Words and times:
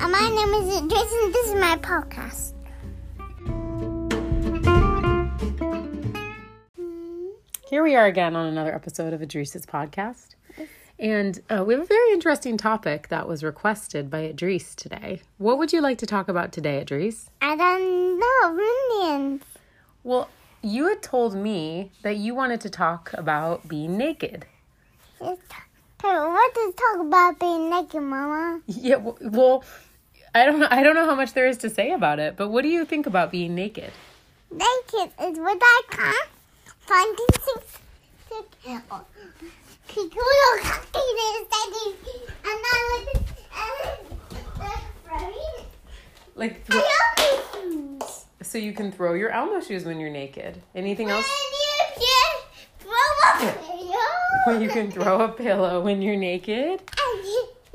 My 0.00 0.28
name 0.28 0.54
is 0.54 0.80
Jason. 0.80 1.32
This 1.32 1.48
is 1.48 1.54
my 1.54 1.76
podcast. 1.76 2.54
Here 7.68 7.82
we 7.82 7.94
are 7.94 8.06
again 8.06 8.34
on 8.34 8.46
another 8.46 8.74
episode 8.74 9.12
of 9.12 9.20
Idris's 9.20 9.66
podcast. 9.66 10.36
And 10.98 11.40
uh, 11.50 11.64
we 11.66 11.74
have 11.74 11.82
a 11.82 11.86
very 11.86 12.12
interesting 12.12 12.56
topic 12.56 13.08
that 13.08 13.28
was 13.28 13.44
requested 13.44 14.10
by 14.10 14.20
Idris 14.20 14.74
today. 14.74 15.20
What 15.36 15.58
would 15.58 15.72
you 15.72 15.82
like 15.82 15.98
to 15.98 16.06
talk 16.06 16.28
about 16.28 16.50
today, 16.50 16.80
Idris? 16.80 17.28
I 17.42 17.54
don't 17.56 18.18
know, 18.18 18.52
Minions. 18.54 19.42
Well, 20.02 20.30
you 20.62 20.88
had 20.88 21.02
told 21.02 21.34
me 21.34 21.92
that 22.02 22.16
you 22.16 22.34
wanted 22.34 22.62
to 22.62 22.70
talk 22.70 23.12
about 23.12 23.68
being 23.68 23.98
naked. 23.98 24.46
What 25.18 25.38
does 26.54 26.74
talk 26.74 27.00
about 27.00 27.38
being 27.38 27.68
naked, 27.68 28.02
Mama? 28.02 28.62
Yeah, 28.66 28.96
well, 28.96 29.62
I 30.34 30.46
don't 30.46 30.60
know. 30.60 30.68
I 30.70 30.82
don't 30.82 30.94
know 30.94 31.06
how 31.06 31.14
much 31.14 31.32
there 31.32 31.46
is 31.46 31.58
to 31.58 31.70
say 31.70 31.90
about 31.92 32.18
it, 32.18 32.36
but 32.36 32.48
what 32.48 32.62
do 32.62 32.68
you 32.68 32.84
think 32.84 33.06
about 33.06 33.30
being 33.30 33.54
naked? 33.54 33.92
Naked 34.50 35.10
is 35.22 35.38
what 35.38 35.58
I 35.60 35.82
can 35.90 36.14
finding 36.78 37.26
six. 37.44 37.78
six. 38.28 38.46
Kikuyo. 39.88 40.50
And 42.44 42.60
I 42.72 43.04
would. 43.06 43.22
Uh. 43.54 44.00
Like, 46.36 46.62
I 46.70 47.98
so 48.42 48.58
you 48.58 48.72
can 48.72 48.90
throw 48.90 49.14
your 49.14 49.30
Elmo 49.30 49.60
shoes 49.60 49.84
when 49.84 50.00
you're 50.00 50.10
naked. 50.10 50.60
Anything 50.74 51.10
else? 51.10 51.26
And 51.26 51.54
you 51.60 52.06
can 52.06 52.32
throw 52.80 52.92
a 53.28 53.52
pillow. 54.46 54.60
You 54.60 54.68
can 54.68 54.90
throw 54.90 55.20
a 55.20 55.28
pillow 55.28 55.80
when 55.80 56.00
you're 56.02 56.16
naked, 56.16 56.80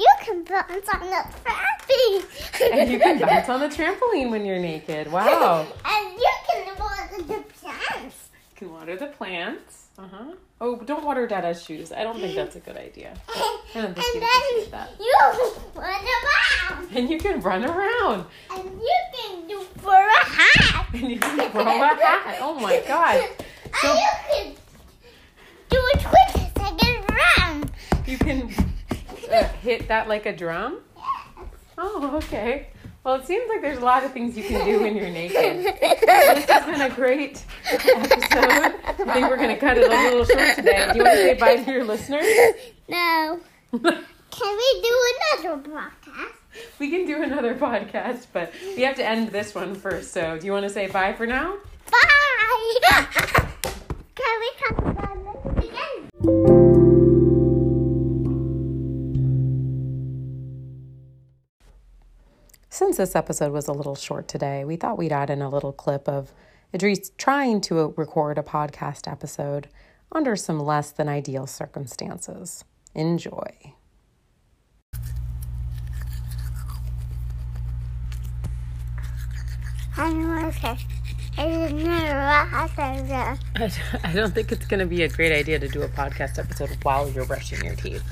you, 0.00 0.08
can 0.20 0.44
bounce 0.44 0.88
on 0.88 1.00
the 1.00 1.22
trampoline. 1.44 2.72
and 2.72 2.90
you 2.90 2.98
can 2.98 3.18
bounce 3.20 3.48
on 3.48 3.60
the 3.60 3.68
trampoline 3.76 4.30
when 4.30 4.44
you're 4.44 4.58
naked. 4.58 5.10
Wow. 5.12 5.66
And 5.84 6.12
you 6.14 6.32
can 6.48 6.78
water 6.78 7.16
the 7.18 7.42
plants. 7.58 8.30
You 8.52 8.56
can 8.56 8.72
water 8.72 8.96
the 8.96 9.06
plants. 9.06 9.86
Uh 9.98 10.06
huh. 10.10 10.32
Oh, 10.62 10.76
don't 10.76 11.04
water 11.04 11.26
Dada's 11.26 11.62
shoes. 11.62 11.92
I 11.92 12.02
don't 12.04 12.18
think 12.20 12.34
that's 12.34 12.56
a 12.56 12.60
good 12.60 12.76
idea. 12.76 13.14
I 13.28 13.38
don't 13.74 13.94
think 13.94 14.06
And 14.06 14.14
he'd 14.14 14.70
that. 14.72 14.90
then 14.98 15.06
you 15.06 15.52
run 15.74 16.04
around. 16.04 16.96
And 16.96 17.10
you 17.10 17.18
can 17.18 17.40
run 17.40 17.64
around. 17.64 18.24
And 18.50 18.64
you 18.80 18.96
can 19.14 19.48
do 19.48 19.60
for 19.78 19.92
a 19.94 20.24
hat. 20.24 20.86
And 20.94 21.10
you 21.10 21.18
can 21.18 21.50
throw 21.50 21.62
a 21.62 21.94
hat. 21.94 22.38
Oh 22.40 22.54
my 22.58 22.82
god. 22.86 23.24
So- 23.82 23.88
and 23.88 23.98
you 23.98 24.08
can 24.32 24.54
do 25.70 25.78
a 25.94 25.98
twist 25.98 26.56
second 26.56 27.16
round. 27.16 27.70
You 28.06 28.18
can 28.18 28.48
uh, 29.30 29.44
hit 29.62 29.88
that 29.88 30.08
like 30.08 30.26
a 30.26 30.34
drum. 30.34 30.80
Oh, 31.78 32.16
okay. 32.24 32.68
Well, 33.04 33.14
it 33.14 33.26
seems 33.26 33.48
like 33.48 33.62
there's 33.62 33.78
a 33.78 33.84
lot 33.84 34.04
of 34.04 34.12
things 34.12 34.36
you 34.36 34.44
can 34.44 34.64
do 34.66 34.80
when 34.82 34.94
you're 34.94 35.08
naked. 35.08 35.64
This 35.64 36.44
has 36.44 36.66
been 36.66 36.82
a 36.82 36.94
great 36.94 37.42
episode. 37.70 38.74
I 38.84 38.92
think 38.92 39.28
we're 39.30 39.38
going 39.38 39.48
to 39.48 39.56
cut 39.56 39.78
it 39.78 39.84
a 39.84 39.88
little 39.88 40.24
short 40.26 40.56
today. 40.56 40.86
Do 40.92 40.98
you 40.98 41.04
want 41.04 41.16
to 41.16 41.22
say 41.22 41.34
bye 41.34 41.56
to 41.56 41.72
your 41.72 41.84
listeners? 41.84 42.26
No. 42.88 43.40
Can 43.72 44.56
we 44.56 44.82
do 44.82 45.14
another 45.42 45.70
podcast? 45.70 46.34
we 46.78 46.90
can 46.90 47.06
do 47.06 47.22
another 47.22 47.54
podcast, 47.66 48.26
but 48.32 48.52
we 48.76 48.82
have 48.82 48.96
to 48.96 49.06
end 49.08 49.28
this 49.28 49.54
one 49.54 49.74
first. 49.74 50.12
So, 50.12 50.38
do 50.38 50.44
you 50.46 50.52
want 50.52 50.64
to 50.64 50.70
say 50.70 50.86
bye 50.88 51.12
for 51.14 51.26
now? 51.26 51.56
Since 62.80 62.96
this 62.96 63.14
episode 63.14 63.52
was 63.52 63.68
a 63.68 63.74
little 63.74 63.94
short 63.94 64.26
today, 64.26 64.64
we 64.64 64.76
thought 64.76 64.96
we'd 64.96 65.12
add 65.12 65.28
in 65.28 65.42
a 65.42 65.50
little 65.50 65.70
clip 65.70 66.08
of 66.08 66.32
Idris 66.72 67.12
trying 67.18 67.60
to 67.60 67.78
uh, 67.78 67.88
record 67.88 68.38
a 68.38 68.42
podcast 68.42 69.06
episode 69.06 69.68
under 70.10 70.34
some 70.34 70.58
less 70.58 70.90
than 70.90 71.06
ideal 71.06 71.46
circumstances. 71.46 72.64
Enjoy. 72.94 73.74
I'm 79.98 80.46
okay. 80.46 80.78
I 81.36 81.68
don't 84.14 84.34
think 84.34 84.52
it's 84.52 84.64
going 84.64 84.80
to 84.80 84.86
be 84.86 85.02
a 85.02 85.08
great 85.10 85.32
idea 85.32 85.58
to 85.58 85.68
do 85.68 85.82
a 85.82 85.88
podcast 85.88 86.38
episode 86.38 86.70
while 86.82 87.10
you're 87.10 87.26
brushing 87.26 87.62
your 87.62 87.76
teeth. 87.76 88.10